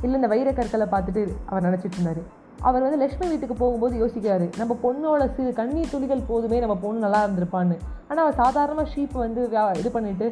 இல்லை 0.01 0.15
இந்த 0.21 0.29
வைரக்கற்களை 0.35 0.87
பார்த்துட்டு 0.95 1.23
அவர் 1.45 1.67
நினச்சிட்டு 1.69 1.97
இருந்தார். 1.99 2.23
அவர் 2.61 2.83
வந்து 2.85 2.99
லக்ஷ்மி 3.01 3.27
வீட்டுக்கு 3.29 3.55
போகும்போது 3.55 3.95
யோசிக்கிறாரு 4.01 4.47
நம்ம 4.59 4.75
பொண்ணோட 4.83 5.23
சிறு 5.35 5.53
கண்ணீர் 5.53 5.91
துளிகள் 5.91 6.27
போதுமே 6.27 6.59
நம்ம 6.59 6.75
பொண்ணு 6.83 7.03
நல்லா 7.05 7.21
இருந்திருப்பான்னு. 7.25 7.75
ஆனால் 8.09 8.23
அவள் 8.25 8.39
சாதாரணமாக 8.43 8.91
ஷீப் 8.93 9.15
வந்து 9.25 9.41
வியா 9.53 9.63
இது 9.79 9.89
பண்ணிவிட்டு 9.95 10.27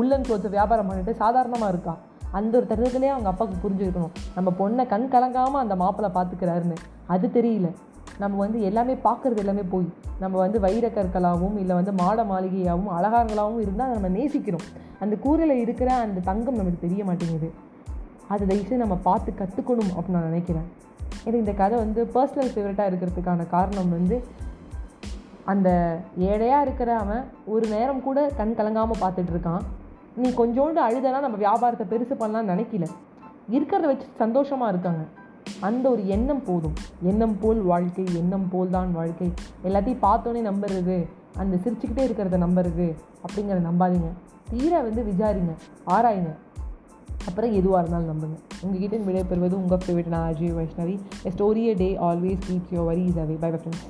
உள்ளன் 0.00 0.24
க்ளோத்ஸை 0.28 0.50
வியாபாரம் 0.56 0.88
பண்ணிவிட்டு 0.90 1.14
சாதாரணமாக 1.22 1.72
இருக்கா? 1.74 1.96
அந்த 2.30 2.52
ஒரு 2.58 2.66
தருணத்துலேயே 2.70 3.12
அவங்க 3.14 3.28
அப்பாவுக்கு 3.32 3.58
புரிஞ்சுருக்கணும். 3.64 4.14
நம்ம 4.36 4.52
பொண்ணை 4.60 4.86
கண் 4.86 5.10
கலங்காமல் 5.14 5.62
அந்த 5.64 5.76
மாப்பிள்ளை 5.82 6.10
பார்த்துக்கிறாருன்னு 6.16 6.78
அது 7.06 7.26
தெரியல. 7.36 7.68
நம்ம 8.18 8.36
வந்து 8.44 8.58
எல்லாமே 8.62 8.94
பார்க்குறது 9.06 9.36
எல்லாமே 9.36 9.62
போய் 9.72 9.88
நம்ம 10.20 10.34
வந்து 10.38 10.58
வைரக்கற்களாகவும் 10.60 11.56
இல்லை 11.62 11.74
வந்து 11.76 11.92
மாட 11.92 12.24
மாளிகையாகவும் 12.24 12.92
அழகாரங்களாகவும் 12.96 13.62
இருந்தால் 13.64 13.88
அதை 13.88 14.00
நம்ம 14.00 14.12
நேசிக்கிறோம். 14.18 14.66
அந்த 15.04 15.16
கூரையில் 15.24 15.62
இருக்கிற 15.64 15.92
அந்த 16.04 16.20
தங்கம் 16.20 16.54
நமக்கு 16.54 16.84
தெரிய 16.86 17.04
மாட்டேங்குது. 17.04 17.48
அதை 18.32 18.42
தயவுசெய்து 18.50 18.84
நம்ம 18.84 18.98
பார்த்து 19.08 19.30
கற்றுக்கணும் 19.40 19.92
அப்படின்னு 19.96 20.18
நான் 20.18 20.30
நினைக்கிறேன். 20.30 20.66
எனக்கு 21.24 21.42
இந்த 21.44 21.54
கதை 21.60 21.76
வந்து 21.84 22.00
பர்சனல் 22.14 22.52
ஃபேவரட்டாக 22.52 22.90
இருக்கிறதுக்கான 22.90 23.46
காரணம் 23.54 23.90
வந்து 23.96 24.16
அந்த 25.52 25.68
ஏழையாக 26.28 26.64
இருக்கிற 26.66 26.90
அவன் 27.02 27.24
ஒரு 27.54 27.66
நேரம் 27.74 28.02
கூட 28.06 28.20
கண் 28.38 28.56
கலங்காமல் 28.58 29.02
பார்த்துட்ருக்கான் 29.02 29.64
நீ 30.22 30.28
கொஞ்சோண்டு 30.40 30.80
அழுதனா 30.86 31.20
நம்ம 31.26 31.38
வியாபாரத்தை 31.44 31.84
பெருசு 31.92 32.14
பண்ணலாம்னு 32.20 32.52
நினைக்கல. 32.54 32.86
இருக்கிறத 33.56 33.86
வச்சு 33.90 34.06
சந்தோஷமாக 34.22 34.72
இருக்காங்க. 34.72 35.02
அந்த 35.66 35.84
ஒரு 35.90 36.02
எண்ணம் 36.14 36.42
போதும். 36.46 36.76
எண்ணம் 37.10 37.36
போல் 37.42 37.60
வாழ்க்கை 37.72 38.06
எண்ணம் 38.20 38.48
போல் 38.52 38.74
தான் 38.76 38.90
வாழ்க்கை. 38.92 39.28
எல்லாத்தையும் 39.68 40.04
பார்த்தோன்னே 40.06 40.42
நம்புறது 40.50 40.96
அந்த 41.42 41.54
சிரிச்சுக்கிட்டே 41.64 42.02
இருக்கிறத 42.08 42.38
நம்புறது 42.46 42.86
அப்படிங்கிறத 43.26 43.62
நம்பாதீங்க. 43.68 44.10
தீர 44.50 44.72
வந்து 44.88 45.02
விசாரிங்க 45.10 45.54
ஆராயுங்க. 45.96 46.32
அப்புறம் 47.28 47.52
எதுவாக 47.60 47.80
இருந்தாலும் 47.82 48.10
நம்புங்க. 48.12 48.36
உங்ககிட்ட 48.64 48.96
விடைபெறுவது 49.08 49.56
உங்கள் 49.62 49.82
ஃபேவரட் 49.84 50.12
நான் 50.14 50.28
Ajay 50.32 50.56
Vaishnavi. 50.60 50.96
Story 51.34 51.64
day 51.82 51.90
always 52.08 52.42
keeps 52.48 52.72
your 52.76 52.88
worry 52.92 53.04
is 53.10 53.20
away 53.24 53.36
bye 53.44 53.50
bye 53.54 53.60
friends 53.62 53.86